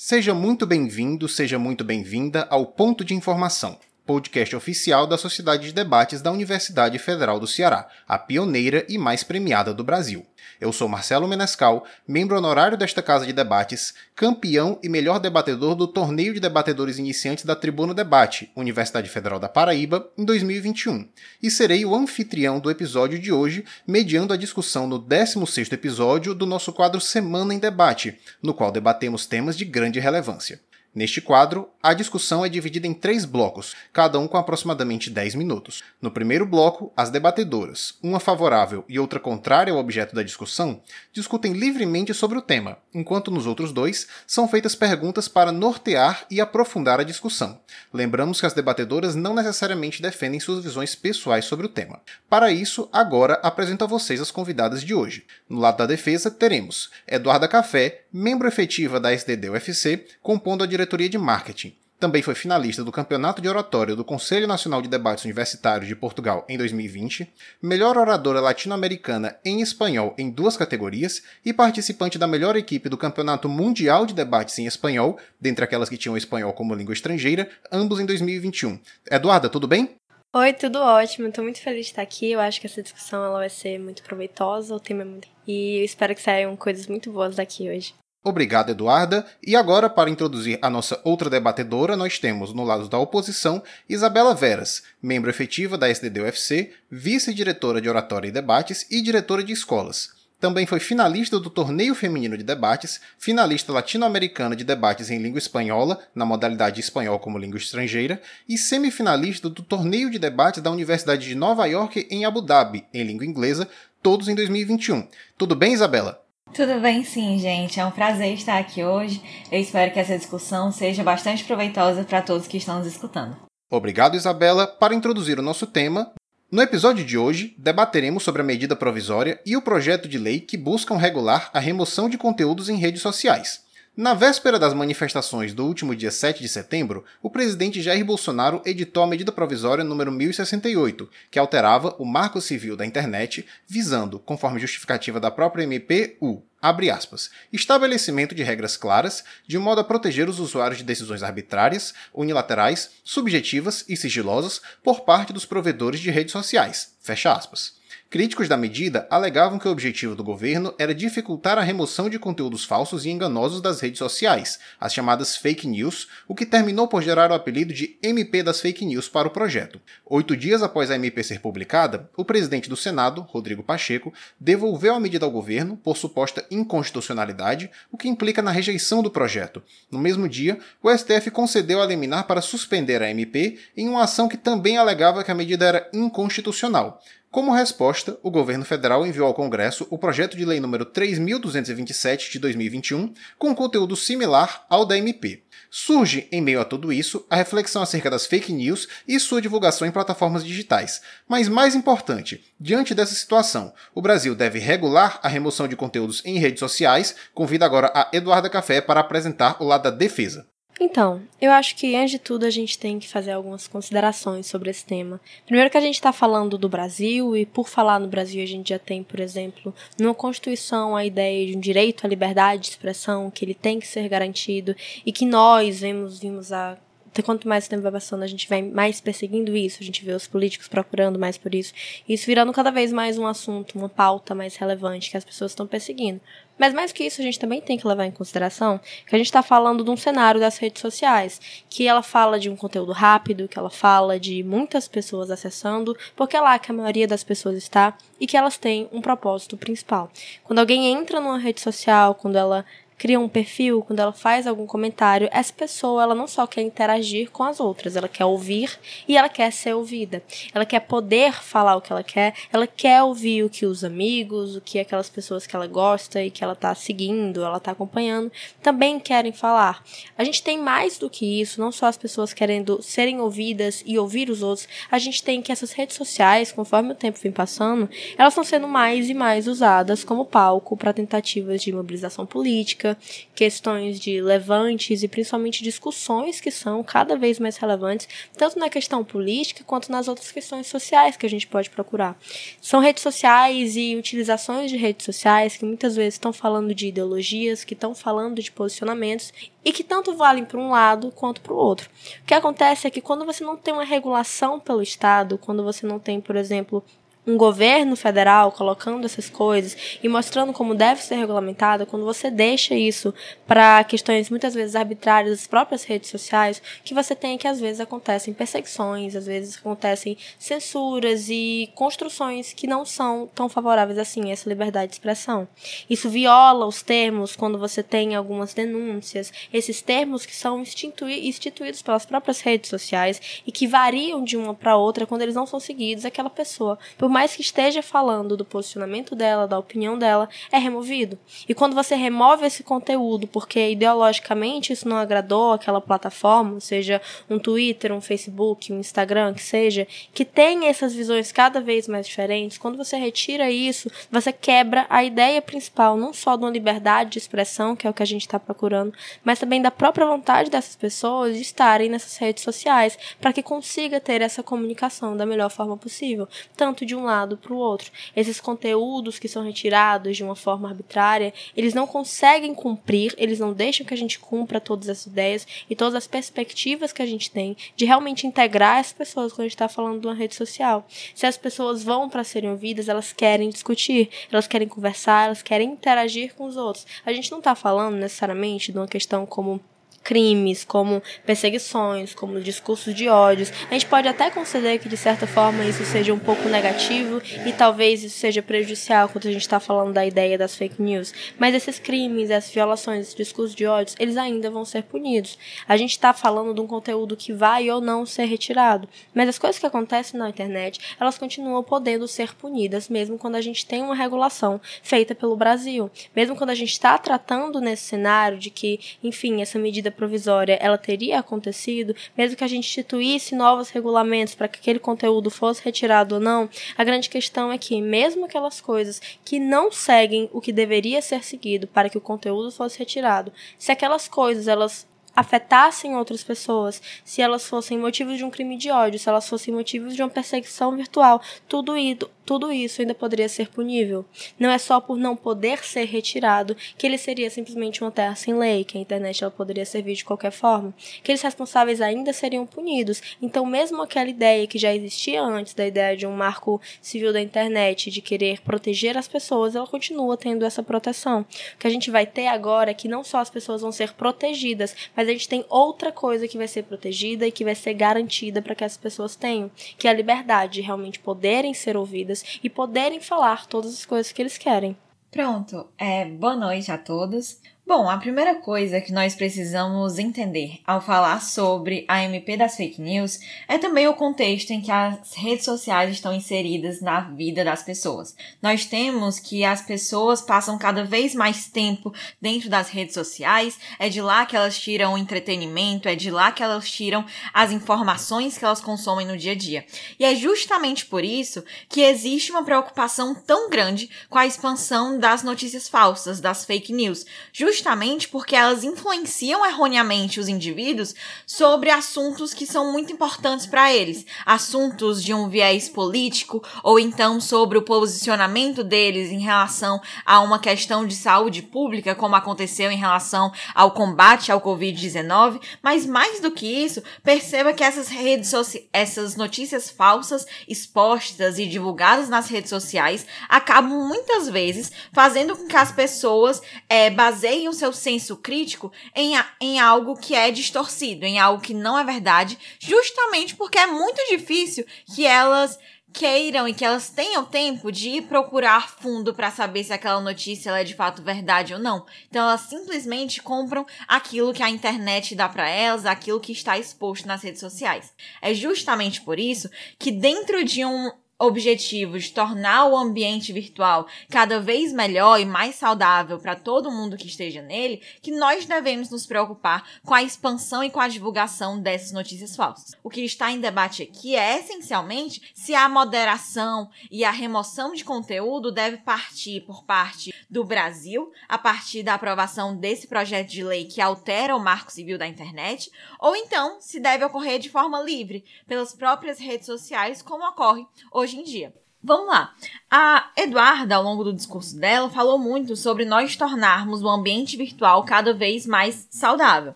[0.00, 3.76] Seja muito bem-vindo, seja muito bem-vinda ao Ponto de Informação,
[4.08, 9.22] podcast oficial da Sociedade de Debates da Universidade Federal do Ceará, a pioneira e mais
[9.22, 10.24] premiada do Brasil.
[10.58, 15.86] Eu sou Marcelo Menescal, membro honorário desta casa de debates, campeão e melhor debatedor do
[15.86, 21.06] Torneio de Debatedores Iniciantes da Tribuna Debate, Universidade Federal da Paraíba, em 2021,
[21.42, 26.46] e serei o anfitrião do episódio de hoje, mediando a discussão no 16º episódio do
[26.46, 30.66] nosso quadro Semana em Debate, no qual debatemos temas de grande relevância.
[30.98, 35.84] Neste quadro, a discussão é dividida em três blocos, cada um com aproximadamente 10 minutos.
[36.02, 41.52] No primeiro bloco, as debatedoras, uma favorável e outra contrária ao objeto da discussão, discutem
[41.52, 46.98] livremente sobre o tema, enquanto nos outros dois são feitas perguntas para nortear e aprofundar
[46.98, 47.60] a discussão.
[47.94, 52.00] Lembramos que as debatedoras não necessariamente defendem suas visões pessoais sobre o tema.
[52.28, 55.24] Para isso, agora apresento a vocês as convidadas de hoje.
[55.48, 61.18] No lado da defesa, teremos Eduarda Café, membro efetiva da SDD-UFC, compondo a diretoria de
[61.18, 61.74] marketing.
[62.00, 66.46] Também foi finalista do Campeonato de Oratório do Conselho Nacional de Debates Universitários de Portugal
[66.48, 67.28] em 2020,
[67.60, 73.48] melhor oradora latino-americana em espanhol em duas categorias e participante da melhor equipe do Campeonato
[73.48, 78.06] Mundial de Debates em Espanhol, dentre aquelas que tinham espanhol como língua estrangeira, ambos em
[78.06, 78.78] 2021.
[79.10, 79.96] Eduarda, tudo bem?
[80.36, 81.26] Oi, tudo ótimo.
[81.26, 82.30] Estou muito feliz de estar aqui.
[82.30, 85.26] Eu acho que essa discussão ela vai ser muito proveitosa, o tema é muito...
[85.46, 87.94] E eu espero que saiam coisas muito boas daqui hoje.
[88.22, 89.24] Obrigado, Eduarda.
[89.44, 94.34] E agora, para introduzir a nossa outra debatedora, nós temos, no lado da oposição, Isabela
[94.34, 100.18] Veras, membro efetiva da SDD-UFC, vice-diretora de Oratória e Debates e diretora de escolas.
[100.40, 105.98] Também foi finalista do Torneio Feminino de Debates, finalista latino-americana de debates em língua espanhola,
[106.14, 111.34] na modalidade espanhol como língua estrangeira, e semifinalista do Torneio de Debates da Universidade de
[111.34, 113.68] Nova York em Abu Dhabi, em língua inglesa,
[114.00, 115.08] todos em 2021.
[115.36, 116.27] Tudo bem, Isabela?
[116.54, 117.78] Tudo bem, sim, gente.
[117.78, 119.22] É um prazer estar aqui hoje.
[119.50, 123.36] Eu espero que essa discussão seja bastante proveitosa para todos que estão nos escutando.
[123.70, 124.66] Obrigado, Isabela.
[124.66, 126.12] Para introduzir o nosso tema,
[126.50, 130.56] no episódio de hoje, debateremos sobre a medida provisória e o projeto de lei que
[130.56, 133.67] buscam regular a remoção de conteúdos em redes sociais.
[133.98, 139.02] Na véspera das manifestações do último dia 7 de setembro, o presidente Jair Bolsonaro editou
[139.02, 145.18] a medida provisória número 1068, que alterava o Marco Civil da Internet, visando, conforme justificativa
[145.18, 150.38] da própria MP, o abre aspas, estabelecimento de regras claras de modo a proteger os
[150.38, 156.94] usuários de decisões arbitrárias, unilaterais, subjetivas e sigilosas por parte dos provedores de redes sociais,
[157.00, 157.77] fecha aspas.
[158.10, 162.64] Críticos da medida alegavam que o objetivo do governo era dificultar a remoção de conteúdos
[162.64, 167.30] falsos e enganosos das redes sociais, as chamadas fake news, o que terminou por gerar
[167.30, 169.78] o apelido de MP das Fake News para o projeto.
[170.06, 175.00] Oito dias após a MP ser publicada, o presidente do Senado, Rodrigo Pacheco, devolveu a
[175.00, 179.62] medida ao governo por suposta inconstitucionalidade, o que implica na rejeição do projeto.
[179.90, 184.28] No mesmo dia, o STF concedeu a liminar para suspender a MP em uma ação
[184.28, 187.02] que também alegava que a medida era inconstitucional.
[187.30, 192.38] Como resposta, o governo federal enviou ao Congresso o projeto de lei número 3227 de
[192.38, 195.42] 2021, com conteúdo similar ao da MP.
[195.70, 199.86] Surge, em meio a tudo isso, a reflexão acerca das fake news e sua divulgação
[199.86, 201.02] em plataformas digitais.
[201.28, 206.38] Mas mais importante, diante dessa situação, o Brasil deve regular a remoção de conteúdos em
[206.38, 207.14] redes sociais.
[207.34, 210.46] Convido agora a Eduarda Café para apresentar o lado da defesa.
[210.80, 214.70] Então, eu acho que antes de tudo a gente tem que fazer algumas considerações sobre
[214.70, 215.20] esse tema.
[215.44, 218.68] Primeiro que a gente está falando do Brasil e por falar no Brasil a gente
[218.68, 223.30] já tem, por exemplo, numa Constituição a ideia de um direito à liberdade de expressão
[223.30, 226.78] que ele tem que ser garantido e que nós vemos vimos a
[227.22, 230.12] quanto mais o tempo vai passando, a gente vai mais perseguindo isso, a gente vê
[230.12, 231.72] os políticos procurando mais por isso,
[232.08, 235.66] isso virando cada vez mais um assunto, uma pauta mais relevante que as pessoas estão
[235.66, 236.20] perseguindo.
[236.58, 239.26] Mas mais que isso, a gente também tem que levar em consideração que a gente
[239.26, 243.48] está falando de um cenário das redes sociais, que ela fala de um conteúdo rápido,
[243.48, 247.56] que ela fala de muitas pessoas acessando, porque é lá que a maioria das pessoas
[247.56, 250.10] está e que elas têm um propósito principal.
[250.42, 252.64] Quando alguém entra numa rede social, quando ela
[252.98, 257.30] cria um perfil, quando ela faz algum comentário, essa pessoa ela não só quer interagir
[257.30, 260.22] com as outras, ela quer ouvir e ela quer ser ouvida.
[260.52, 264.56] Ela quer poder falar o que ela quer, ela quer ouvir o que os amigos,
[264.56, 268.32] o que aquelas pessoas que ela gosta e que ela está seguindo, ela está acompanhando,
[268.60, 269.82] também querem falar.
[270.16, 273.96] A gente tem mais do que isso, não só as pessoas querendo serem ouvidas e
[273.98, 277.88] ouvir os outros, a gente tem que essas redes sociais, conforme o tempo vem passando,
[278.16, 282.98] elas estão sendo mais e mais usadas como palco para tentativas de mobilização política, política,
[283.34, 289.04] questões de levantes e principalmente discussões que são cada vez mais relevantes, tanto na questão
[289.04, 292.18] política quanto nas outras questões sociais que a gente pode procurar.
[292.60, 297.64] São redes sociais e utilizações de redes sociais que muitas vezes estão falando de ideologias,
[297.64, 299.32] que estão falando de posicionamentos
[299.64, 301.88] e que tanto valem para um lado quanto para o outro.
[302.22, 305.86] O que acontece é que quando você não tem uma regulação pelo Estado, quando você
[305.86, 306.82] não tem, por exemplo,
[307.26, 312.74] um governo federal colocando essas coisas e mostrando como deve ser regulamentada, quando você deixa
[312.74, 313.14] isso
[313.46, 317.80] para questões muitas vezes arbitrárias das próprias redes sociais, que você tem que às vezes
[317.80, 324.32] acontecem perseguições, às vezes acontecem censuras e construções que não são tão favoráveis assim a
[324.32, 325.46] essa liberdade de expressão.
[325.88, 332.06] Isso viola os termos quando você tem algumas denúncias, esses termos que são instituídos pelas
[332.06, 336.04] próprias redes sociais e que variam de uma para outra quando eles não são seguidos,
[336.04, 341.18] aquela pessoa, por mais que esteja falando do posicionamento dela, da opinião dela, é removido.
[341.48, 347.36] E quando você remove esse conteúdo porque ideologicamente isso não agradou aquela plataforma, seja um
[347.36, 349.84] Twitter, um Facebook, um Instagram, que seja,
[350.14, 355.02] que tem essas visões cada vez mais diferentes, quando você retira isso, você quebra a
[355.02, 358.22] ideia principal, não só de uma liberdade de expressão, que é o que a gente
[358.22, 358.92] está procurando,
[359.24, 363.98] mas também da própria vontade dessas pessoas de estarem nessas redes sociais, para que consiga
[363.98, 367.90] ter essa comunicação da melhor forma possível, tanto de um lado para o outro.
[368.14, 373.52] Esses conteúdos que são retirados de uma forma arbitrária, eles não conseguem cumprir, eles não
[373.52, 377.30] deixam que a gente cumpra todas as ideias e todas as perspectivas que a gente
[377.30, 380.86] tem de realmente integrar as pessoas quando a gente está falando de uma rede social.
[381.14, 385.70] Se as pessoas vão para serem ouvidas, elas querem discutir, elas querem conversar, elas querem
[385.70, 386.86] interagir com os outros.
[387.04, 389.60] A gente não está falando necessariamente de uma questão como
[390.02, 393.52] crimes, como perseguições, como discursos de ódios.
[393.70, 397.52] A gente pode até conceder que, de certa forma, isso seja um pouco negativo e
[397.52, 401.12] talvez isso seja prejudicial quando a gente está falando da ideia das fake news.
[401.38, 405.38] Mas esses crimes, essas violações, esses discursos de ódios, eles ainda vão ser punidos.
[405.66, 408.88] A gente está falando de um conteúdo que vai ou não ser retirado.
[409.14, 413.40] Mas as coisas que acontecem na internet, elas continuam podendo ser punidas, mesmo quando a
[413.40, 415.90] gente tem uma regulação feita pelo Brasil.
[416.14, 420.78] Mesmo quando a gente está tratando nesse cenário de que, enfim, essa medida provisória ela
[420.78, 426.16] teria acontecido, mesmo que a gente instituísse novos regulamentos para que aquele conteúdo fosse retirado
[426.16, 430.52] ou não, a grande questão é que, mesmo aquelas coisas que não seguem o que
[430.52, 434.86] deveria ser seguido para que o conteúdo fosse retirado, se aquelas coisas elas
[435.18, 439.52] afetassem outras pessoas, se elas fossem motivos de um crime de ódio, se elas fossem
[439.52, 444.04] motivos de uma perseguição virtual, tudo isso, tudo isso ainda poderia ser punível.
[444.38, 448.34] Não é só por não poder ser retirado que ele seria simplesmente uma terra sem
[448.34, 450.72] lei, que a internet ela poderia servir de qualquer forma.
[451.02, 453.00] Que eles responsáveis ainda seriam punidos.
[453.20, 457.20] Então, mesmo aquela ideia que já existia antes da ideia de um marco civil da
[457.20, 461.22] internet, de querer proteger as pessoas, ela continua tendo essa proteção.
[461.54, 463.94] O que a gente vai ter agora é que não só as pessoas vão ser
[463.94, 467.74] protegidas, mas a gente tem outra coisa que vai ser protegida e que vai ser
[467.74, 472.38] garantida para que as pessoas tenham, que é a liberdade de realmente poderem ser ouvidas
[472.42, 474.76] e poderem falar todas as coisas que eles querem.
[475.10, 477.40] Pronto, é, boa noite a todos.
[477.68, 482.80] Bom, a primeira coisa que nós precisamos entender ao falar sobre a MP das fake
[482.80, 487.62] news é também o contexto em que as redes sociais estão inseridas na vida das
[487.62, 488.16] pessoas.
[488.40, 493.90] Nós temos que as pessoas passam cada vez mais tempo dentro das redes sociais, é
[493.90, 497.04] de lá que elas tiram o entretenimento, é de lá que elas tiram
[497.34, 499.66] as informações que elas consomem no dia a dia.
[500.00, 505.22] E é justamente por isso que existe uma preocupação tão grande com a expansão das
[505.22, 507.04] notícias falsas, das fake news.
[507.30, 510.94] Just justamente porque elas influenciam erroneamente os indivíduos
[511.26, 517.20] sobre assuntos que são muito importantes para eles, assuntos de um viés político ou então
[517.20, 522.76] sobre o posicionamento deles em relação a uma questão de saúde pública, como aconteceu em
[522.76, 528.32] relação ao combate ao COVID-19, mas mais do que isso, perceba que essas redes
[528.72, 535.56] essas notícias falsas expostas e divulgadas nas redes sociais acabam muitas vezes fazendo com que
[535.56, 541.18] as pessoas é, baseiem o seu senso crítico em, em algo que é distorcido, em
[541.18, 544.64] algo que não é verdade, justamente porque é muito difícil
[544.94, 545.58] que elas
[545.92, 550.50] queiram e que elas tenham tempo de ir procurar fundo para saber se aquela notícia
[550.50, 551.84] é de fato verdade ou não.
[552.08, 557.06] Então elas simplesmente compram aquilo que a internet dá para elas, aquilo que está exposto
[557.06, 557.92] nas redes sociais.
[558.20, 564.40] É justamente por isso que dentro de um objetivo de tornar o ambiente virtual cada
[564.40, 569.04] vez melhor e mais saudável para todo mundo que esteja nele, que nós devemos nos
[569.04, 572.76] preocupar com a expansão e com a divulgação dessas notícias falsas.
[572.82, 577.84] O que está em debate aqui é essencialmente se a moderação e a remoção de
[577.84, 583.64] conteúdo deve partir por parte do Brasil, a partir da aprovação desse projeto de lei
[583.64, 588.24] que altera o marco civil da internet, ou então se deve ocorrer de forma livre,
[588.46, 591.54] pelas próprias redes sociais, como ocorre hoje em dia.
[591.82, 592.34] Vamos lá.
[592.70, 597.84] A Eduarda, ao longo do discurso dela, falou muito sobre nós tornarmos o ambiente virtual
[597.84, 599.54] cada vez mais saudável.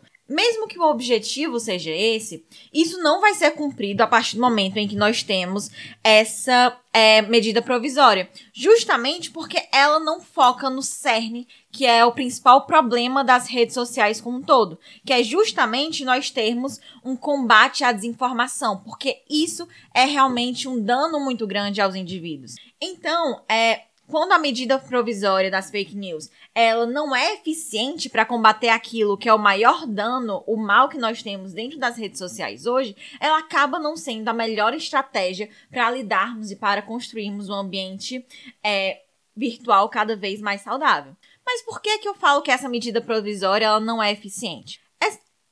[0.33, 4.79] Mesmo que o objetivo seja esse, isso não vai ser cumprido a partir do momento
[4.79, 5.71] em que nós temos
[6.03, 8.31] essa é, medida provisória.
[8.51, 14.23] Justamente porque ela não foca no cerne, que é o principal problema das redes sociais
[14.23, 14.79] como um todo.
[15.05, 18.79] Que é justamente nós termos um combate à desinformação.
[18.79, 22.55] Porque isso é realmente um dano muito grande aos indivíduos.
[22.81, 23.83] Então, é,
[24.13, 29.27] quando a medida provisória das fake news ela não é eficiente para combater aquilo que
[29.27, 33.39] é o maior dano, o mal que nós temos dentro das redes sociais hoje, ela
[33.39, 38.23] acaba não sendo a melhor estratégia para lidarmos e para construirmos um ambiente
[38.63, 39.01] é,
[39.35, 41.17] virtual cada vez mais saudável.
[41.43, 44.79] Mas por que que eu falo que essa medida provisória ela não é eficiente?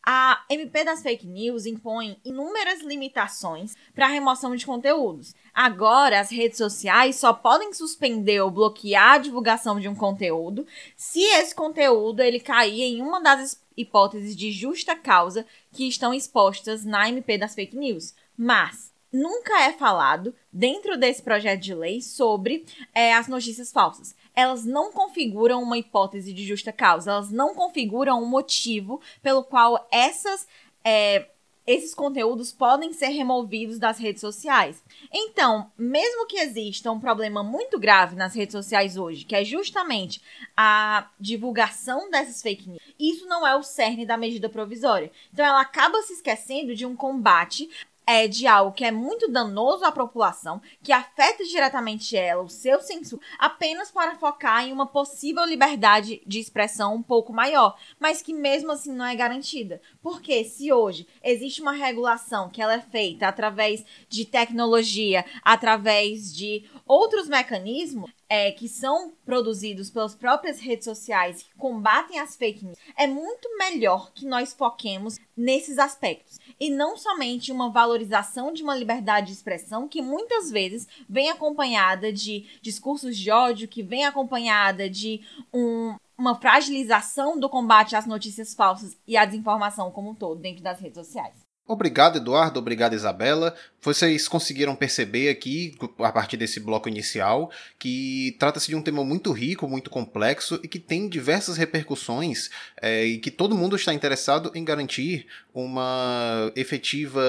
[0.04, 5.34] A MP das fake news impõe inúmeras limitações para a remoção de conteúdos.
[5.52, 10.66] Agora, as redes sociais só podem suspender ou bloquear a divulgação de um conteúdo
[10.96, 16.82] se esse conteúdo ele cair em uma das hipóteses de justa causa que estão expostas
[16.82, 18.14] na MP das fake news.
[18.34, 22.64] Mas nunca é falado dentro desse projeto de lei sobre
[22.94, 28.22] é, as notícias falsas elas não configuram uma hipótese de justa causa, elas não configuram
[28.22, 30.46] um motivo pelo qual essas.
[30.84, 31.26] É,
[31.66, 34.82] esses conteúdos podem ser removidos das redes sociais.
[35.12, 40.20] Então, mesmo que exista um problema muito grave nas redes sociais hoje, que é justamente
[40.56, 45.12] a divulgação dessas fake news, isso não é o cerne da medida provisória.
[45.32, 47.68] Então, ela acaba se esquecendo de um combate
[48.10, 52.80] é, de algo que é muito danoso à população, que afeta diretamente ela, o seu
[52.80, 58.34] senso, apenas para focar em uma possível liberdade de expressão um pouco maior, mas que
[58.34, 59.80] mesmo assim não é garantida.
[60.02, 66.68] Porque se hoje existe uma regulação que ela é feita através de tecnologia, através de
[66.88, 72.78] outros mecanismos, é, que são produzidos pelas próprias redes sociais que combatem as fake news,
[72.96, 76.38] é muito melhor que nós foquemos nesses aspectos.
[76.60, 82.12] E não somente uma valorização de uma liberdade de expressão que muitas vezes vem acompanhada
[82.12, 85.20] de discursos de ódio, que vem acompanhada de
[85.52, 90.62] um, uma fragilização do combate às notícias falsas e à desinformação como um todo dentro
[90.62, 91.49] das redes sociais.
[91.70, 92.58] Obrigado, Eduardo.
[92.58, 93.54] Obrigado, Isabela.
[93.80, 97.48] Vocês conseguiram perceber aqui, a partir desse bloco inicial,
[97.78, 102.50] que trata-se de um tema muito rico, muito complexo e que tem diversas repercussões
[102.82, 107.22] é, e que todo mundo está interessado em garantir uma efetiva,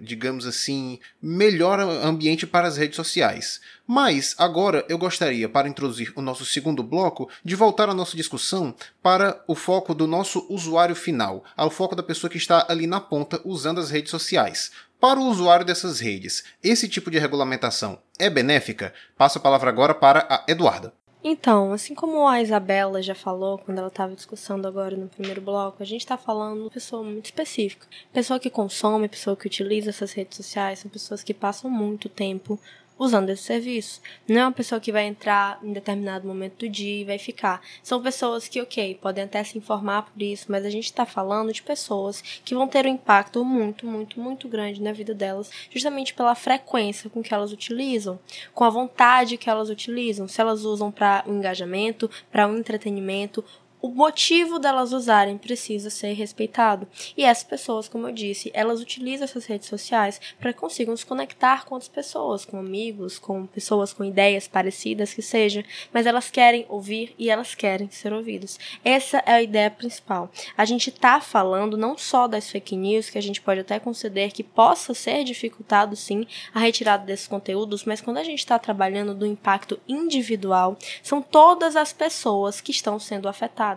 [0.00, 3.60] digamos assim, melhor ambiente para as redes sociais.
[3.90, 8.74] Mas agora eu gostaria, para introduzir o nosso segundo bloco, de voltar a nossa discussão
[9.02, 13.00] para o foco do nosso usuário final, ao foco da pessoa que está ali na
[13.00, 14.70] ponta usando as redes sociais.
[15.00, 18.92] Para o usuário dessas redes, esse tipo de regulamentação é benéfica?
[19.16, 20.92] Passo a palavra agora para a Eduarda.
[21.24, 25.82] Então, assim como a Isabela já falou quando ela estava discussando agora no primeiro bloco,
[25.82, 27.86] a gente está falando de pessoa muito específica.
[28.12, 32.60] Pessoa que consome, pessoa que utiliza essas redes sociais, são pessoas que passam muito tempo
[32.98, 34.00] usando esse serviço.
[34.26, 37.62] Não é uma pessoa que vai entrar em determinado momento do dia e vai ficar.
[37.82, 41.52] São pessoas que, ok, podem até se informar por isso, mas a gente está falando
[41.52, 46.14] de pessoas que vão ter um impacto muito, muito, muito grande na vida delas, justamente
[46.14, 48.18] pela frequência com que elas utilizam,
[48.52, 50.26] com a vontade que elas utilizam.
[50.26, 53.44] Se elas usam para um engajamento, para um entretenimento
[53.80, 56.88] o motivo delas usarem precisa ser respeitado.
[57.16, 61.64] E essas pessoas, como eu disse, elas utilizam essas redes sociais para consigam se conectar
[61.64, 66.66] com outras pessoas, com amigos, com pessoas com ideias parecidas que seja, mas elas querem
[66.68, 68.58] ouvir e elas querem ser ouvidas.
[68.84, 70.30] Essa é a ideia principal.
[70.56, 74.32] A gente está falando não só das fake news, que a gente pode até conceder
[74.32, 79.14] que possa ser dificultado sim a retirada desses conteúdos, mas quando a gente está trabalhando
[79.14, 83.67] do impacto individual, são todas as pessoas que estão sendo afetadas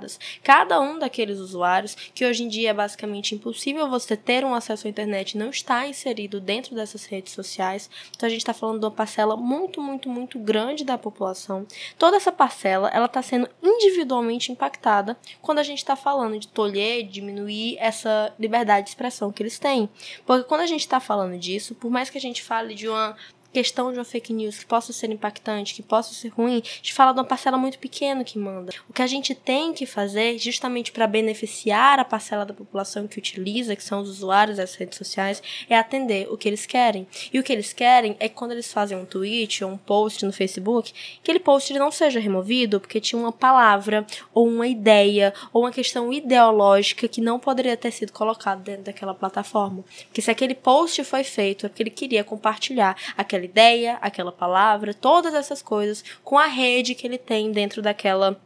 [0.43, 4.88] Cada um daqueles usuários, que hoje em dia é basicamente impossível você ter um acesso
[4.88, 7.89] à internet, não está inserido dentro dessas redes sociais.
[8.15, 11.65] Então a gente está falando de uma parcela muito, muito, muito grande da população.
[11.98, 17.03] Toda essa parcela, ela está sendo individualmente impactada quando a gente está falando de tolher,
[17.03, 19.89] diminuir essa liberdade de expressão que eles têm.
[20.25, 23.15] Porque quando a gente está falando disso, por mais que a gente fale de uma
[23.51, 26.93] questão de uma fake news que possa ser impactante, que possa ser ruim, a gente
[26.93, 28.74] fala de uma parcela muito pequena que manda.
[28.89, 33.17] O que a gente tem que fazer, justamente para beneficiar a parcela da população que
[33.17, 37.08] utiliza, que são os usuários das redes sociais, é atender o que eles querem.
[37.31, 40.25] E o que eles querem é que quando eles fazem um tweet ou um post
[40.25, 45.63] no Facebook, aquele post não seja removido porque tinha uma palavra ou uma ideia ou
[45.63, 49.84] uma questão ideológica que não poderia ter sido colocado dentro daquela plataforma.
[50.05, 54.93] Porque se aquele post foi feito é porque ele queria compartilhar aquela ideia, aquela palavra,
[54.93, 58.39] todas essas coisas com a rede que ele tem dentro daquela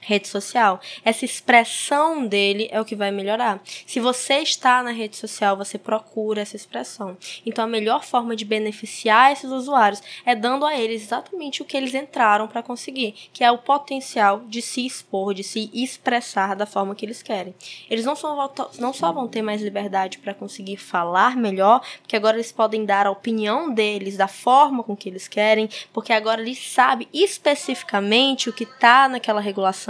[0.00, 0.80] rede social.
[1.04, 3.60] Essa expressão dele é o que vai melhorar.
[3.86, 7.16] Se você está na rede social, você procura essa expressão.
[7.44, 11.76] Então a melhor forma de beneficiar esses usuários é dando a eles exatamente o que
[11.76, 16.66] eles entraram para conseguir, que é o potencial de se expor, de se expressar da
[16.66, 17.54] forma que eles querem.
[17.88, 22.36] Eles não só, não só vão ter mais liberdade para conseguir falar melhor, porque agora
[22.36, 26.72] eles podem dar a opinião deles da forma com que eles querem, porque agora eles
[26.72, 29.89] sabem especificamente o que está naquela regulação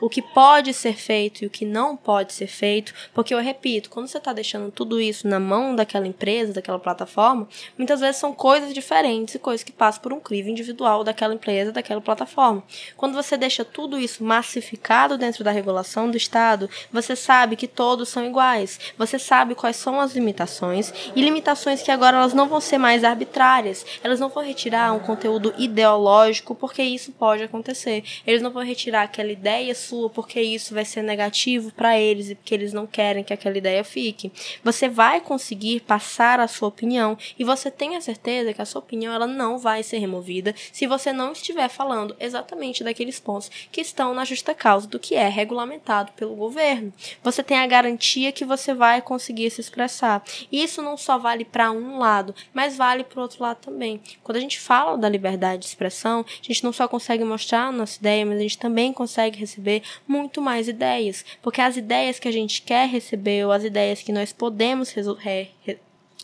[0.00, 3.90] o que pode ser feito e o que não pode ser feito, porque eu repito,
[3.90, 8.32] quando você está deixando tudo isso na mão daquela empresa, daquela plataforma, muitas vezes são
[8.32, 12.62] coisas diferentes e coisas que passam por um crivo individual daquela empresa, daquela plataforma.
[12.96, 18.08] Quando você deixa tudo isso massificado dentro da regulação do Estado, você sabe que todos
[18.08, 22.60] são iguais, você sabe quais são as limitações e limitações que agora elas não vão
[22.60, 28.42] ser mais arbitrárias, elas não vão retirar um conteúdo ideológico, porque isso pode acontecer, eles
[28.42, 32.54] não vão retirar aquela ideia sua porque isso vai ser negativo para eles e porque
[32.54, 34.32] eles não querem que aquela ideia fique.
[34.64, 38.80] Você vai conseguir passar a sua opinião e você tem a certeza que a sua
[38.80, 43.80] opinião ela não vai ser removida se você não estiver falando exatamente daqueles pontos que
[43.80, 46.92] estão na justa causa do que é regulamentado pelo governo.
[47.22, 50.22] Você tem a garantia que você vai conseguir se expressar.
[50.50, 54.00] E isso não só vale para um lado, mas vale para o outro lado também.
[54.22, 57.72] Quando a gente fala da liberdade de expressão, a gente não só consegue mostrar a
[57.72, 62.18] nossa ideia, mas a gente também consegue consegue receber muito mais ideias, porque as ideias
[62.18, 64.92] que a gente quer receber ou as ideias que nós podemos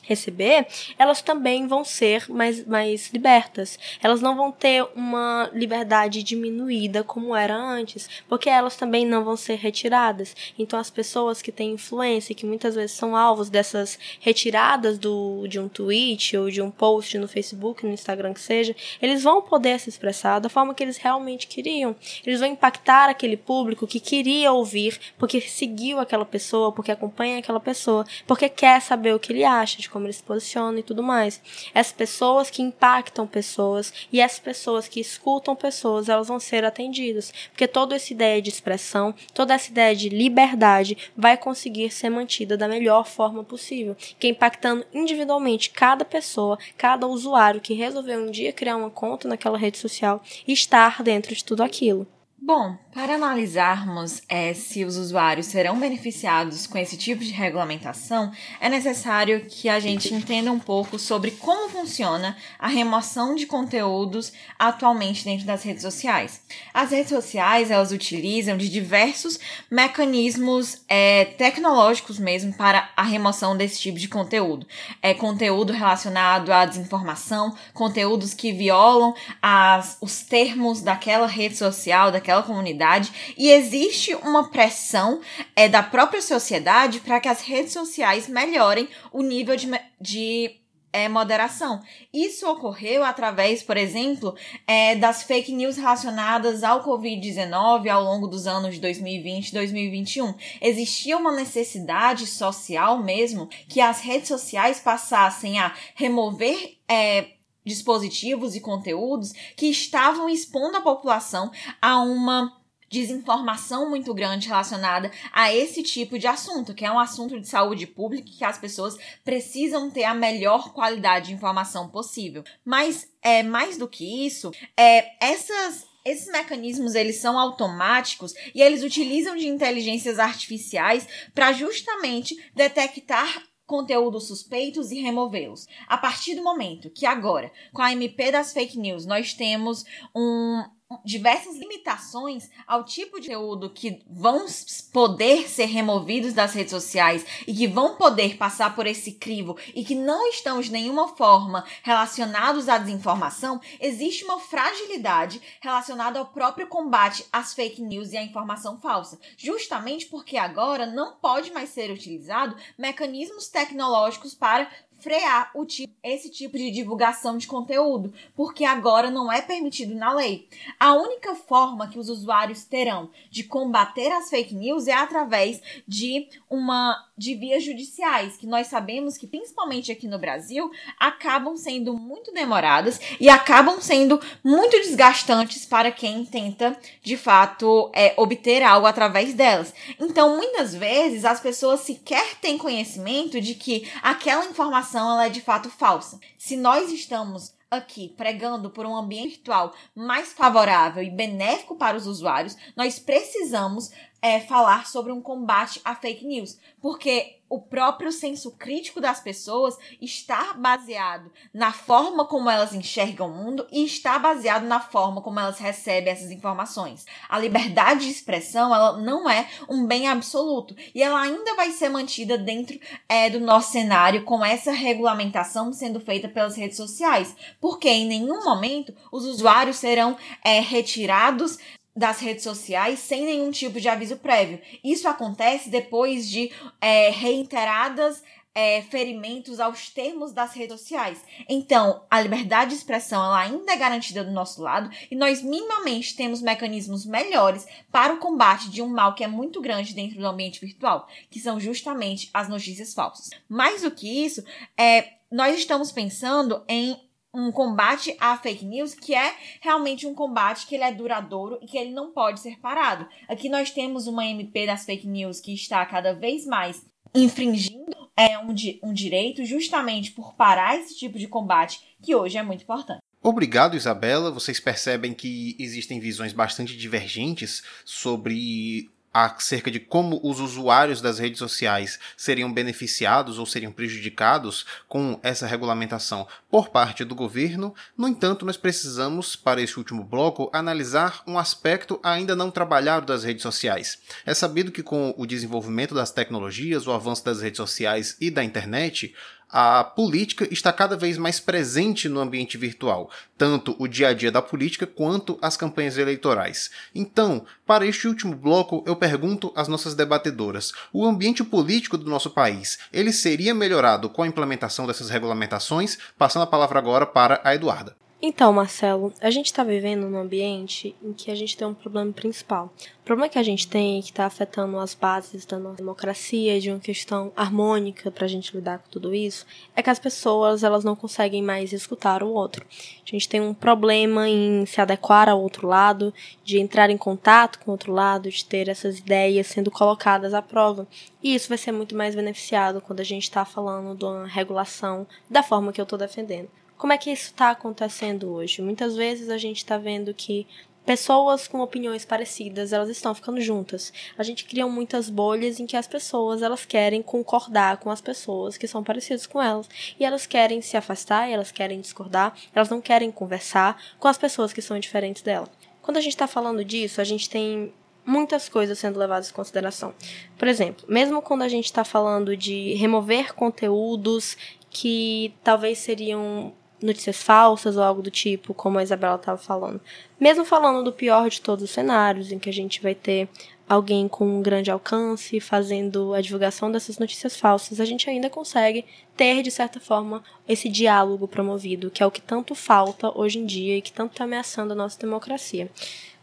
[0.03, 0.67] receber,
[0.99, 3.79] elas também vão ser mais, mais libertas.
[4.03, 9.37] Elas não vão ter uma liberdade diminuída como era antes, porque elas também não vão
[9.37, 10.35] ser retiradas.
[10.59, 15.59] Então, as pessoas que têm influência, que muitas vezes são alvos dessas retiradas do, de
[15.59, 19.79] um tweet ou de um post no Facebook, no Instagram que seja, eles vão poder
[19.79, 21.95] se expressar da forma que eles realmente queriam.
[22.27, 27.61] Eles vão impactar aquele público que queria ouvir, porque seguiu aquela pessoa, porque acompanha aquela
[27.61, 31.03] pessoa, porque quer saber o que ele acha de como ele se posiciona e tudo
[31.03, 31.41] mais.
[31.75, 37.33] As pessoas que impactam pessoas e as pessoas que escutam pessoas, elas vão ser atendidas,
[37.51, 42.57] porque toda essa ideia de expressão, toda essa ideia de liberdade vai conseguir ser mantida
[42.57, 48.31] da melhor forma possível, que é impactando individualmente cada pessoa, cada usuário que resolveu um
[48.31, 52.07] dia criar uma conta naquela rede social e estar dentro de tudo aquilo.
[52.45, 58.69] Bom, para analisarmos é, se os usuários serão beneficiados com esse tipo de regulamentação, é
[58.69, 65.25] necessário que a gente entenda um pouco sobre como funciona a remoção de conteúdos atualmente
[65.25, 66.43] dentro das redes sociais.
[66.75, 69.39] As redes sociais elas utilizam de diversos
[69.71, 74.67] mecanismos é, tecnológicos mesmo para a remoção desse tipo de conteúdo.
[75.01, 82.32] É conteúdo relacionado à desinformação, conteúdos que violam as, os termos daquela rede social, daquela
[82.33, 85.21] daquela comunidade e existe uma pressão
[85.55, 89.69] é, da própria sociedade para que as redes sociais melhorem o nível de,
[90.01, 90.57] de
[90.93, 91.81] é, moderação.
[92.13, 94.35] Isso ocorreu através, por exemplo,
[94.67, 100.35] é, das fake news relacionadas ao Covid-19 ao longo dos anos de 2020 e 2021.
[100.61, 106.77] Existia uma necessidade social mesmo que as redes sociais passassem a remover.
[106.89, 115.11] É, dispositivos e conteúdos que estavam expondo a população a uma desinformação muito grande relacionada
[115.33, 118.99] a esse tipo de assunto, que é um assunto de saúde pública que as pessoas
[119.25, 122.45] precisam ter a melhor qualidade de informação possível.
[122.63, 128.83] Mas é mais do que isso, é essas esses mecanismos eles são automáticos e eles
[128.83, 135.67] utilizam de inteligências artificiais para justamente detectar conteúdos suspeitos e removê-los.
[135.87, 140.63] A partir do momento que agora, com a MP das fake news, nós temos um
[141.05, 144.45] diversas limitações ao tipo de conteúdo que vão
[144.93, 149.85] poder ser removidos das redes sociais e que vão poder passar por esse crivo e
[149.85, 156.67] que não estão de nenhuma forma relacionados à desinformação, existe uma fragilidade relacionada ao próprio
[156.67, 161.91] combate às fake news e à informação falsa, justamente porque agora não pode mais ser
[161.91, 164.71] utilizado mecanismos tecnológicos para
[165.03, 170.13] frear o tipo, esse tipo de divulgação de conteúdo, porque agora não é permitido na
[170.15, 170.49] lei.
[170.79, 176.29] A única forma que os usuários terão de combater as fake news é através de
[176.49, 182.33] uma de vias judiciais, que nós sabemos que principalmente aqui no Brasil acabam sendo muito
[182.33, 189.35] demoradas e acabam sendo muito desgastantes para quem tenta de fato é, obter algo através
[189.35, 189.73] delas.
[190.01, 195.41] Então, muitas vezes as pessoas sequer têm conhecimento de que aquela informação ela é de
[195.41, 196.19] fato falsa.
[196.39, 202.07] Se nós estamos aqui pregando por um ambiente virtual mais favorável e benéfico para os
[202.07, 203.91] usuários, nós precisamos
[204.23, 209.77] é, falar sobre um combate à fake news, porque o próprio senso crítico das pessoas
[210.01, 215.39] está baseado na forma como elas enxergam o mundo e está baseado na forma como
[215.39, 217.05] elas recebem essas informações.
[217.29, 220.75] A liberdade de expressão ela não é um bem absoluto.
[220.95, 226.01] E ela ainda vai ser mantida dentro é, do nosso cenário com essa regulamentação sendo
[226.01, 231.59] feita pelas redes sociais, porque em nenhum momento os usuários serão é, retirados
[231.95, 234.61] das redes sociais sem nenhum tipo de aviso prévio.
[234.83, 236.51] Isso acontece depois de
[236.81, 238.23] é, reiteradas
[238.55, 241.23] é, ferimentos aos termos das redes sociais.
[241.49, 246.15] Então, a liberdade de expressão ela ainda é garantida do nosso lado e nós minimamente
[246.15, 250.27] temos mecanismos melhores para o combate de um mal que é muito grande dentro do
[250.27, 253.31] ambiente virtual, que são justamente as notícias falsas.
[253.49, 254.45] Mais do que isso,
[254.77, 257.01] é, nós estamos pensando em
[257.35, 261.67] um combate à fake news que é realmente um combate que ele é duradouro e
[261.67, 263.09] que ele não pode ser parado.
[263.29, 268.39] Aqui nós temos uma MP das fake news que está cada vez mais infringindo é,
[268.39, 273.01] um, um direito justamente por parar esse tipo de combate que hoje é muito importante.
[273.23, 274.33] Obrigado, Isabela.
[274.33, 281.39] Vocês percebem que existem visões bastante divergentes sobre acerca de como os usuários das redes
[281.39, 287.75] sociais seriam beneficiados ou seriam prejudicados com essa regulamentação por parte do governo.
[287.97, 293.25] No entanto, nós precisamos, para este último bloco, analisar um aspecto ainda não trabalhado das
[293.25, 293.99] redes sociais.
[294.25, 298.43] É sabido que com o desenvolvimento das tecnologias, o avanço das redes sociais e da
[298.43, 299.15] internet,
[299.53, 304.33] a política está cada vez mais presente no ambiente virtual, tanto o dia a dia
[304.33, 306.71] da política quanto as campanhas eleitorais.
[306.95, 312.31] Então, para este último bloco, eu pergunto às nossas debatedoras: o ambiente político do nosso
[312.31, 315.99] país, ele seria melhorado com a implementação dessas regulamentações?
[316.17, 318.02] Passando a palavra agora para a Eduarda.
[318.25, 322.13] Então, Marcelo, a gente está vivendo num ambiente em que a gente tem um problema
[322.13, 322.73] principal.
[323.01, 326.71] O problema que a gente tem, que está afetando as bases da nossa democracia, de
[326.71, 330.85] uma questão harmônica para a gente lidar com tudo isso, é que as pessoas elas
[330.85, 332.65] não conseguem mais escutar o outro.
[333.05, 337.59] A gente tem um problema em se adequar ao outro lado, de entrar em contato
[337.59, 340.87] com o outro lado, de ter essas ideias sendo colocadas à prova.
[341.21, 345.09] E isso vai ser muito mais beneficiado quando a gente está falando de uma regulação
[345.29, 346.49] da forma que eu estou defendendo.
[346.83, 348.61] Como é que isso está acontecendo hoje?
[348.61, 350.49] Muitas vezes a gente está vendo que
[350.85, 353.93] pessoas com opiniões parecidas elas estão ficando juntas.
[354.19, 358.59] A gente cria muitas bolhas em que as pessoas elas querem concordar com as pessoas
[358.59, 362.81] que são parecidas com elas e elas querem se afastar, elas querem discordar, elas não
[362.81, 365.49] querem conversar com as pessoas que são diferentes dela.
[365.83, 367.73] Quando a gente está falando disso, a gente tem
[368.05, 369.95] muitas coisas sendo levadas em consideração.
[370.37, 374.37] Por exemplo, mesmo quando a gente está falando de remover conteúdos
[374.69, 379.81] que talvez seriam notícias falsas ou algo do tipo, como a Isabela estava falando.
[380.19, 383.29] Mesmo falando do pior de todos os cenários, em que a gente vai ter
[383.69, 388.85] alguém com um grande alcance fazendo a divulgação dessas notícias falsas, a gente ainda consegue
[389.17, 393.47] ter, de certa forma, esse diálogo promovido, que é o que tanto falta hoje em
[393.47, 395.71] dia e que tanto está ameaçando a nossa democracia.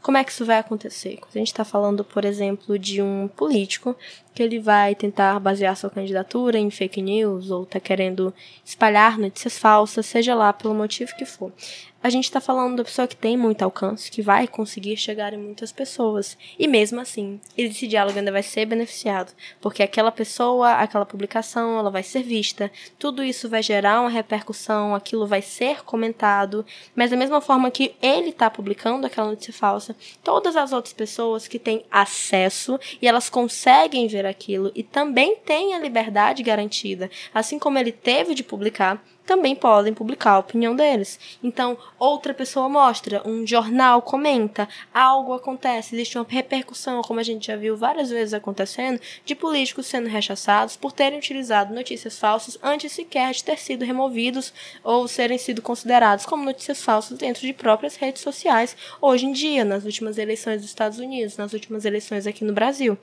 [0.01, 1.17] Como é que isso vai acontecer?
[1.17, 3.95] Quando a gente está falando, por exemplo, de um político
[4.33, 8.33] que ele vai tentar basear sua candidatura em fake news ou está querendo
[8.63, 11.51] espalhar notícias falsas, seja lá pelo motivo que for
[12.01, 15.37] a gente está falando da pessoa que tem muito alcance, que vai conseguir chegar em
[15.37, 16.37] muitas pessoas.
[16.57, 21.91] E mesmo assim, esse diálogo ainda vai ser beneficiado, porque aquela pessoa, aquela publicação, ela
[21.91, 27.17] vai ser vista, tudo isso vai gerar uma repercussão, aquilo vai ser comentado, mas da
[27.17, 31.83] mesma forma que ele está publicando aquela notícia falsa, todas as outras pessoas que têm
[31.91, 37.91] acesso e elas conseguem ver aquilo e também têm a liberdade garantida, assim como ele
[37.91, 41.19] teve de publicar, também podem publicar a opinião deles.
[41.43, 47.45] Então, outra pessoa mostra, um jornal comenta, algo acontece, existe uma repercussão, como a gente
[47.45, 52.91] já viu várias vezes acontecendo, de políticos sendo rechaçados por terem utilizado notícias falsas antes
[52.91, 54.51] sequer de ter sido removidos
[54.83, 59.63] ou serem sido considerados como notícias falsas dentro de próprias redes sociais hoje em dia,
[59.63, 62.97] nas últimas eleições dos Estados Unidos, nas últimas eleições aqui no Brasil.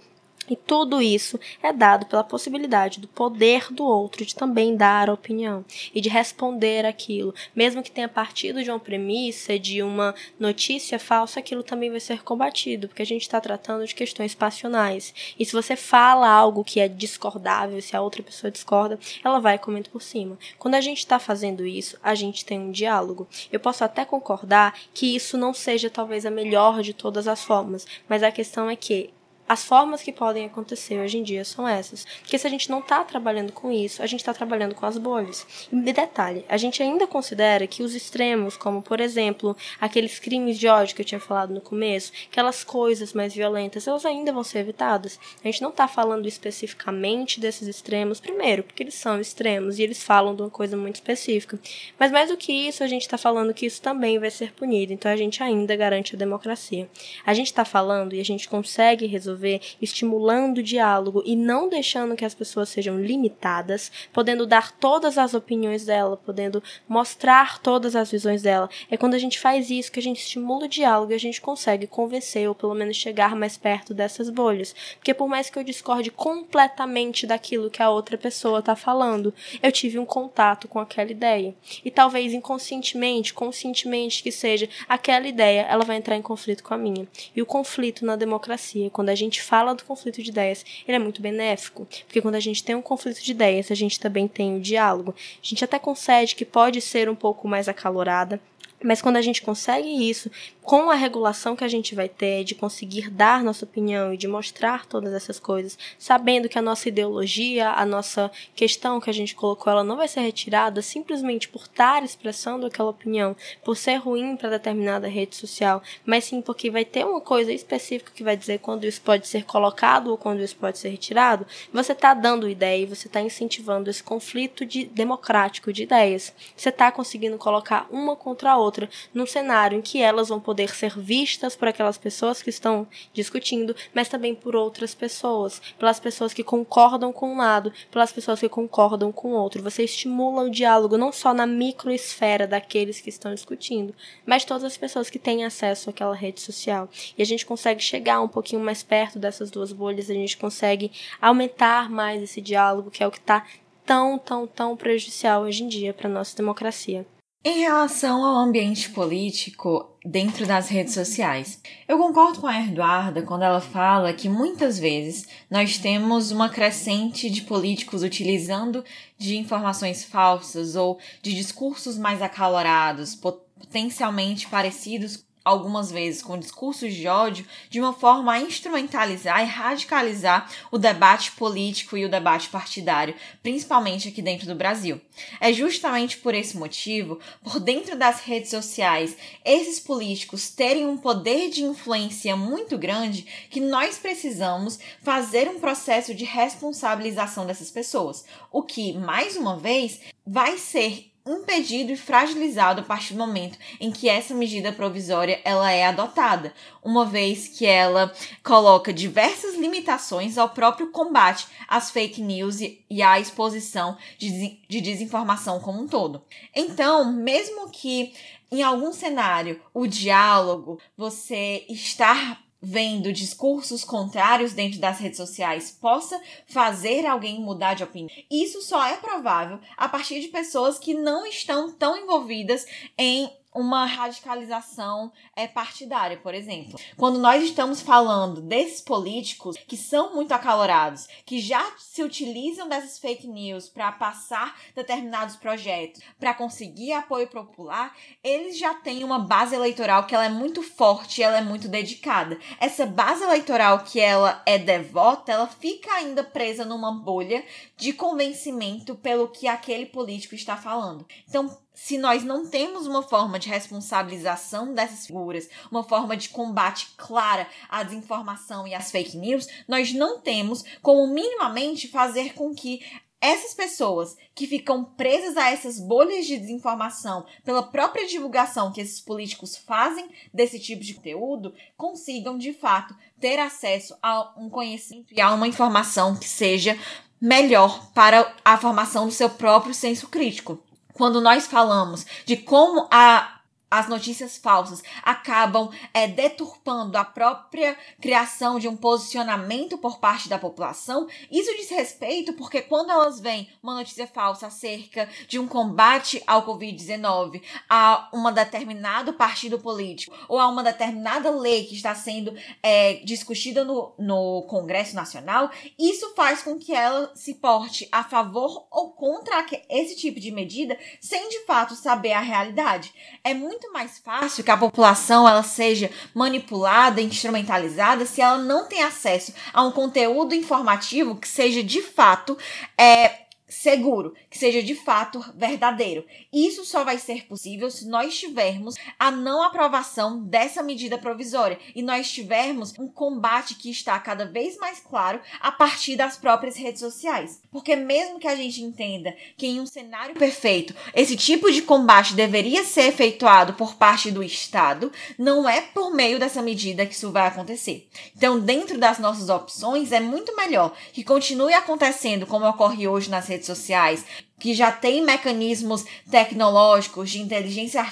[0.48, 5.64] E tudo isso é dado pela possibilidade do poder do outro de também dar opinião
[5.94, 7.34] e de responder aquilo.
[7.54, 12.22] Mesmo que tenha partido de uma premissa, de uma notícia falsa, aquilo também vai ser
[12.22, 15.14] combatido, porque a gente está tratando de questões passionais.
[15.38, 19.58] E se você fala algo que é discordável, se a outra pessoa discorda, ela vai
[19.58, 20.38] comendo por cima.
[20.58, 23.26] Quando a gente está fazendo isso, a gente tem um diálogo.
[23.50, 27.86] Eu posso até concordar que isso não seja talvez a melhor de todas as formas,
[28.08, 29.10] mas a questão é que
[29.48, 32.04] as formas que podem acontecer hoje em dia são essas.
[32.20, 34.98] Porque se a gente não está trabalhando com isso, a gente está trabalhando com as
[34.98, 35.46] bolhas.
[35.72, 40.66] E detalhe, a gente ainda considera que os extremos, como por exemplo, aqueles crimes de
[40.66, 44.58] ódio que eu tinha falado no começo, aquelas coisas mais violentas, elas ainda vão ser
[44.58, 45.18] evitadas.
[45.42, 50.02] A gente não está falando especificamente desses extremos, primeiro, porque eles são extremos e eles
[50.02, 51.58] falam de uma coisa muito específica.
[51.98, 54.92] Mas mais do que isso, a gente está falando que isso também vai ser punido.
[54.92, 56.88] Então a gente ainda garante a democracia.
[57.24, 61.68] A gente está falando e a gente consegue resolver resolver, estimulando o diálogo e não
[61.68, 67.94] deixando que as pessoas sejam limitadas, podendo dar todas as opiniões dela, podendo mostrar todas
[67.94, 68.68] as visões dela.
[68.90, 71.40] É quando a gente faz isso que a gente estimula o diálogo e a gente
[71.40, 74.74] consegue convencer ou pelo menos chegar mais perto dessas bolhas.
[74.96, 79.70] Porque por mais que eu discorde completamente daquilo que a outra pessoa está falando, eu
[79.70, 81.54] tive um contato com aquela ideia.
[81.84, 86.78] E talvez inconscientemente, conscientemente que seja, aquela ideia, ela vai entrar em conflito com a
[86.78, 87.06] minha.
[87.34, 90.96] E o conflito na democracia, quando a gente gente fala do conflito de ideias, ele
[90.96, 94.26] é muito benéfico, porque quando a gente tem um conflito de ideias, a gente também
[94.26, 95.14] tem o diálogo.
[95.16, 98.40] A gente até concede que pode ser um pouco mais acalorada,
[98.86, 100.30] mas quando a gente consegue isso,
[100.62, 104.26] com a regulação que a gente vai ter de conseguir dar nossa opinião e de
[104.26, 109.34] mostrar todas essas coisas, sabendo que a nossa ideologia, a nossa questão que a gente
[109.34, 114.36] colocou, ela não vai ser retirada simplesmente por estar expressando aquela opinião, por ser ruim
[114.36, 118.58] para determinada rede social, mas sim porque vai ter uma coisa específica que vai dizer
[118.58, 122.82] quando isso pode ser colocado ou quando isso pode ser retirado, você está dando ideia
[122.82, 126.32] e você está incentivando esse conflito de, democrático de ideias.
[126.56, 128.75] Você está conseguindo colocar uma contra a outra
[129.14, 132.86] num cenário em que elas vão poder poder ser vistas por aquelas pessoas que estão
[133.12, 138.40] discutindo, mas também por outras pessoas, pelas pessoas que concordam com um lado, pelas pessoas
[138.40, 139.62] que concordam com o outro.
[139.62, 144.78] Você estimula o diálogo não só na microesfera daqueles que estão discutindo, mas todas as
[144.78, 146.88] pessoas que têm acesso àquela rede social.
[147.18, 150.90] E a gente consegue chegar um pouquinho mais perto dessas duas bolhas, a gente consegue
[151.20, 153.46] aumentar mais esse diálogo, que é o que está
[153.84, 157.06] tão, tão, tão prejudicial hoje em dia para nossa democracia.
[157.44, 163.42] Em relação ao ambiente político dentro das redes sociais, eu concordo com a Eduarda quando
[163.42, 168.84] ela fala que muitas vezes nós temos uma crescente de políticos utilizando
[169.16, 177.06] de informações falsas ou de discursos mais acalorados, potencialmente parecidos algumas vezes com discursos de
[177.06, 183.14] ódio, de uma forma a instrumentalizar e radicalizar o debate político e o debate partidário,
[183.44, 185.00] principalmente aqui dentro do Brasil.
[185.40, 191.48] É justamente por esse motivo, por dentro das redes sociais, esses políticos terem um poder
[191.48, 198.64] de influência muito grande que nós precisamos fazer um processo de responsabilização dessas pessoas, o
[198.64, 204.08] que, mais uma vez, vai ser impedido e fragilizado a partir do momento em que
[204.08, 208.12] essa medida provisória ela é adotada, uma vez que ela
[208.44, 215.58] coloca diversas limitações ao próprio combate às fake news e à exposição de, de desinformação
[215.58, 216.22] como um todo.
[216.54, 218.14] Então, mesmo que
[218.50, 226.20] em algum cenário o diálogo, você estar vendo discursos contrários dentro das redes sociais possa
[226.46, 228.10] fazer alguém mudar de opinião.
[228.30, 232.66] Isso só é provável a partir de pessoas que não estão tão envolvidas
[232.98, 236.78] em uma radicalização é, partidária, por exemplo.
[236.96, 242.98] Quando nós estamos falando desses políticos que são muito acalorados, que já se utilizam dessas
[242.98, 249.54] fake news para passar determinados projetos, para conseguir apoio popular, eles já têm uma base
[249.54, 252.38] eleitoral que ela é muito forte, ela é muito dedicada.
[252.60, 257.42] Essa base eleitoral que ela é devota, ela fica ainda presa numa bolha
[257.76, 261.06] de convencimento pelo que aquele político está falando.
[261.26, 266.88] Então, se nós não temos uma forma de responsabilização dessas figuras, uma forma de combate
[266.96, 272.80] clara à desinformação e às fake news, nós não temos como minimamente fazer com que
[273.20, 279.00] essas pessoas que ficam presas a essas bolhas de desinformação pela própria divulgação que esses
[279.00, 285.20] políticos fazem desse tipo de conteúdo consigam de fato ter acesso a um conhecimento e
[285.20, 286.78] a uma informação que seja
[287.20, 290.62] melhor para a formação do seu próprio senso crítico
[290.96, 293.35] quando nós falamos de como a
[293.70, 300.38] as notícias falsas acabam é, deturpando a própria criação de um posicionamento por parte da
[300.38, 301.08] população.
[301.30, 306.46] Isso diz respeito porque quando elas veem uma notícia falsa acerca de um combate ao
[306.46, 312.94] Covid-19 a um determinado partido político ou a uma determinada lei que está sendo é,
[313.04, 318.92] discutida no, no Congresso Nacional, isso faz com que ela se porte a favor ou
[318.92, 322.92] contra esse tipo de medida sem de fato saber a realidade.
[323.24, 328.66] É muito muito mais fácil que a população ela seja manipulada, instrumentalizada, se ela não
[328.66, 332.36] tem acesso a um conteúdo informativo que seja de fato
[332.76, 336.04] é, seguro, que seja de fato verdadeiro.
[336.32, 341.82] Isso só vai ser possível se nós tivermos a não aprovação dessa medida provisória e
[341.82, 346.80] nós tivermos um combate que está cada vez mais claro a partir das próprias redes
[346.80, 347.40] sociais.
[347.50, 352.14] Porque mesmo que a gente entenda que em um cenário perfeito esse tipo de combate
[352.14, 357.12] deveria ser efetuado por parte do Estado, não é por meio dessa medida que isso
[357.12, 357.88] vai acontecer.
[358.16, 363.26] Então, dentro das nossas opções, é muito melhor que continue acontecendo como ocorre hoje nas
[363.26, 364.04] redes redes sociais,
[364.38, 367.84] que já tem mecanismos tecnológicos de inteligência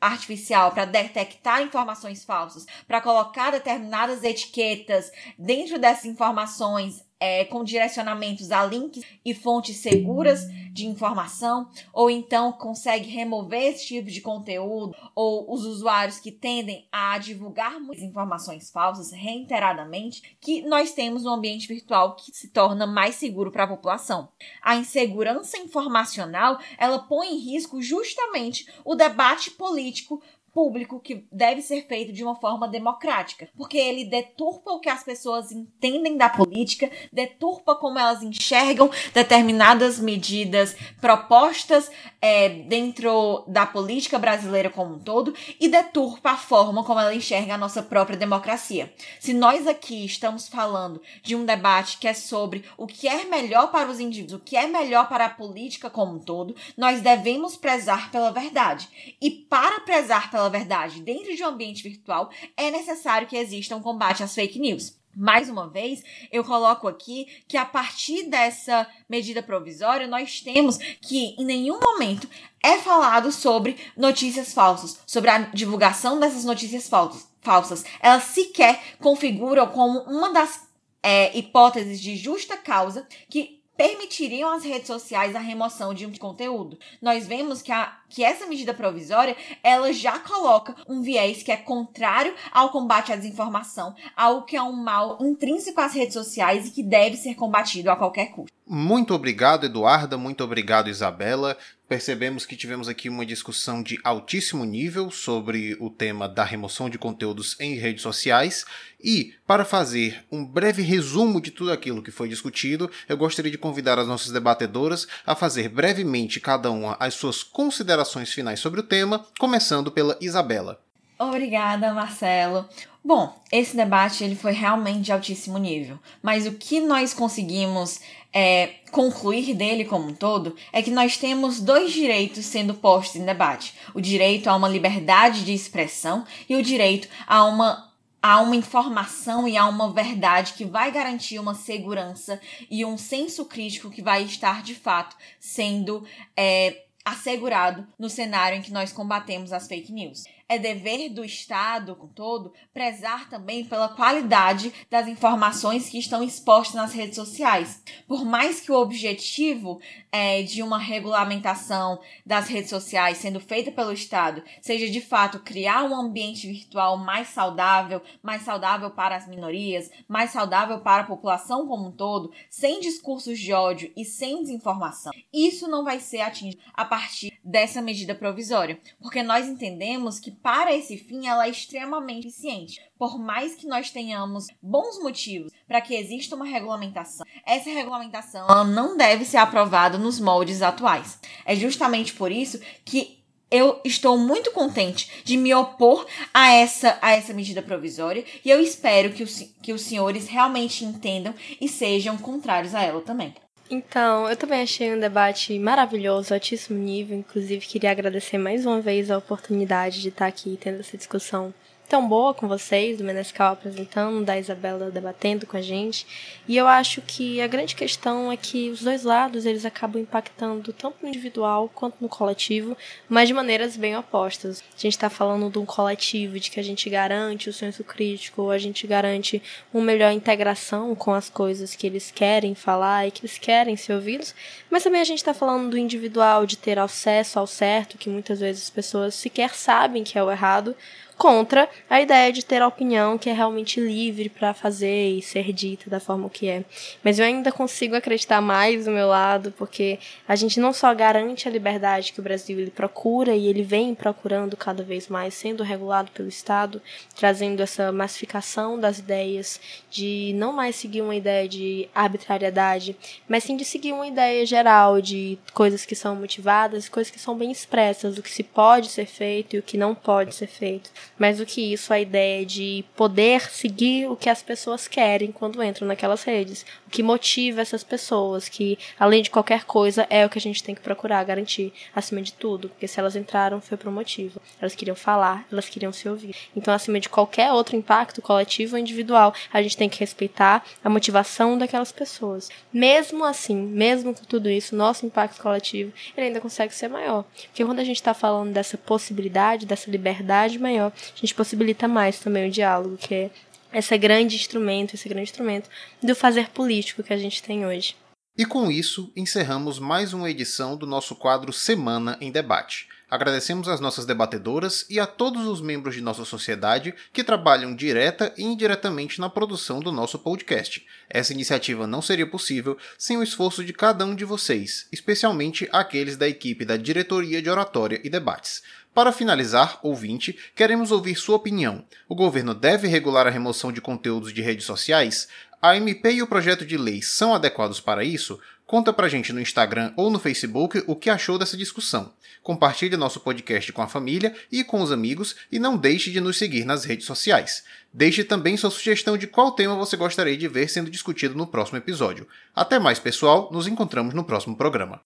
[0.00, 8.50] artificial para detectar informações falsas, para colocar determinadas etiquetas dentro dessas informações é, com direcionamentos
[8.50, 14.94] a links e fontes seguras de informação, ou então consegue remover esse tipo de conteúdo,
[15.14, 21.30] ou os usuários que tendem a divulgar muitas informações falsas reiteradamente, que nós temos um
[21.30, 24.28] ambiente virtual que se torna mais seguro para a população.
[24.62, 30.22] A insegurança informacional, ela põe em risco justamente o debate político
[30.56, 35.04] público que deve ser feito de uma forma democrática, porque ele deturpa o que as
[35.04, 41.90] pessoas entendem da política, deturpa como elas enxergam determinadas medidas propostas
[42.22, 47.52] é, dentro da política brasileira como um todo e deturpa a forma como ela enxerga
[47.52, 48.90] a nossa própria democracia.
[49.20, 53.70] Se nós aqui estamos falando de um debate que é sobre o que é melhor
[53.70, 57.56] para os indivíduos, o que é melhor para a política como um todo, nós devemos
[57.56, 58.88] prezar pela verdade.
[59.20, 63.82] E para prezar pela verdade dentro de um ambiente virtual, é necessário que exista um
[63.82, 64.96] combate às fake news.
[65.16, 71.34] Mais uma vez, eu coloco aqui que a partir dessa medida provisória, nós temos que
[71.38, 72.28] em nenhum momento
[72.62, 77.26] é falado sobre notícias falsas, sobre a divulgação dessas notícias falsas.
[77.40, 77.82] falsas.
[78.00, 80.68] Elas sequer configuram como uma das
[81.02, 86.78] é, hipóteses de justa causa que permitiriam às redes sociais a remoção de um conteúdo.
[87.00, 91.56] Nós vemos que, a, que essa medida provisória, ela já coloca um viés que é
[91.56, 96.70] contrário ao combate à desinformação, algo que é um mal intrínseco às redes sociais e
[96.70, 98.55] que deve ser combatido a qualquer custo.
[98.68, 100.18] Muito obrigado, Eduarda.
[100.18, 101.56] Muito obrigado, Isabela.
[101.88, 106.98] Percebemos que tivemos aqui uma discussão de altíssimo nível sobre o tema da remoção de
[106.98, 108.64] conteúdos em redes sociais.
[109.00, 113.58] E, para fazer um breve resumo de tudo aquilo que foi discutido, eu gostaria de
[113.58, 118.82] convidar as nossas debatedoras a fazer brevemente cada uma as suas considerações finais sobre o
[118.82, 120.85] tema, começando pela Isabela.
[121.18, 122.68] Obrigada, Marcelo.
[123.02, 128.00] Bom, esse debate ele foi realmente de altíssimo nível, mas o que nós conseguimos
[128.32, 133.24] é, concluir dele como um todo é que nós temos dois direitos sendo postos em
[133.24, 137.86] debate: o direito a uma liberdade de expressão e o direito a uma
[138.20, 143.44] a uma informação e a uma verdade que vai garantir uma segurança e um senso
[143.44, 146.04] crítico que vai estar de fato sendo
[146.36, 150.24] é, assegurado no cenário em que nós combatemos as fake news.
[150.48, 156.74] É dever do Estado, com todo, prezar também pela qualidade das informações que estão expostas
[156.74, 157.82] nas redes sociais.
[158.06, 159.80] Por mais que o objetivo
[160.12, 165.84] é, de uma regulamentação das redes sociais sendo feita pelo Estado seja de fato criar
[165.84, 171.66] um ambiente virtual mais saudável, mais saudável para as minorias, mais saudável para a população
[171.66, 176.62] como um todo, sem discursos de ódio e sem desinformação, isso não vai ser atingido
[176.72, 182.28] a partir dessa medida provisória, porque nós entendemos que para esse fim ela é extremamente
[182.28, 182.80] eficiente.
[182.98, 188.96] Por mais que nós tenhamos bons motivos para que exista uma regulamentação, essa regulamentação não
[188.96, 191.18] deve ser aprovada nos moldes atuais.
[191.44, 193.16] É justamente por isso que
[193.50, 198.60] eu estou muito contente de me opor a essa, a essa medida provisória e eu
[198.60, 203.34] espero que os, que os senhores realmente entendam e sejam contrários a ela também.
[203.68, 207.18] Então, eu também achei um debate maravilhoso, altíssimo nível.
[207.18, 211.52] Inclusive, queria agradecer mais uma vez a oportunidade de estar aqui tendo essa discussão
[211.86, 216.06] tão boa com vocês, do Menescal apresentando, da Isabela debatendo com a gente.
[216.48, 220.72] E eu acho que a grande questão é que os dois lados eles acabam impactando
[220.72, 222.76] tanto no individual quanto no coletivo,
[223.08, 224.62] mas de maneiras bem opostas.
[224.76, 228.50] A gente está falando de um coletivo, de que a gente garante o senso crítico,
[228.50, 229.42] a gente garante
[229.72, 233.94] uma melhor integração com as coisas que eles querem falar e que eles querem ser
[233.94, 234.34] ouvidos,
[234.70, 238.40] mas também a gente está falando do individual, de ter acesso ao certo, que muitas
[238.40, 240.76] vezes as pessoas sequer sabem que é o errado,
[241.16, 245.52] contra a ideia de ter a opinião que é realmente livre para fazer e ser
[245.52, 246.64] dita da forma que é.
[247.02, 249.98] Mas eu ainda consigo acreditar mais do meu lado, porque
[250.28, 253.94] a gente não só garante a liberdade que o Brasil ele procura e ele vem
[253.94, 256.82] procurando cada vez mais, sendo regulado pelo Estado,
[257.14, 259.60] trazendo essa massificação das ideias
[259.90, 262.96] de não mais seguir uma ideia de arbitrariedade,
[263.28, 267.36] mas sim de seguir uma ideia geral de coisas que são motivadas, coisas que são
[267.36, 270.90] bem expressas, o que se pode ser feito e o que não pode ser feito.
[271.18, 275.62] Mais do que isso, a ideia de poder seguir o que as pessoas querem quando
[275.62, 276.64] entram naquelas redes.
[276.86, 280.62] O que motiva essas pessoas, que além de qualquer coisa, é o que a gente
[280.62, 282.68] tem que procurar garantir acima de tudo.
[282.68, 284.40] Porque se elas entraram, foi por um motivo.
[284.60, 286.34] Elas queriam falar, elas queriam se ouvir.
[286.54, 290.88] Então, acima de qualquer outro impacto, coletivo ou individual, a gente tem que respeitar a
[290.88, 292.48] motivação daquelas pessoas.
[292.72, 297.24] Mesmo assim, mesmo com tudo isso, nosso impacto coletivo, ele ainda consegue ser maior.
[297.48, 302.18] Porque quando a gente está falando dessa possibilidade, dessa liberdade maior, a gente possibilita mais
[302.18, 303.30] também o diálogo, que é
[303.78, 305.68] esse grande instrumento, esse grande instrumento
[306.02, 307.94] do fazer político que a gente tem hoje.
[308.38, 312.88] E com isso, encerramos mais uma edição do nosso quadro Semana em Debate.
[313.08, 318.34] Agradecemos às nossas debatedoras e a todos os membros de nossa sociedade que trabalham direta
[318.36, 320.84] e indiretamente na produção do nosso podcast.
[321.08, 326.16] Essa iniciativa não seria possível sem o esforço de cada um de vocês, especialmente aqueles
[326.16, 328.62] da equipe da Diretoria de Oratória e Debates.
[328.96, 331.84] Para finalizar, ouvinte, queremos ouvir sua opinião.
[332.08, 335.28] O governo deve regular a remoção de conteúdos de redes sociais?
[335.60, 338.40] A MP e o projeto de lei são adequados para isso?
[338.64, 342.14] Conta pra gente no Instagram ou no Facebook o que achou dessa discussão.
[342.42, 346.38] Compartilhe nosso podcast com a família e com os amigos e não deixe de nos
[346.38, 347.64] seguir nas redes sociais.
[347.92, 351.76] Deixe também sua sugestão de qual tema você gostaria de ver sendo discutido no próximo
[351.76, 352.26] episódio.
[352.54, 355.02] Até mais, pessoal, nos encontramos no próximo programa.